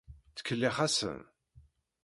Tkellex-asen. 0.37 1.19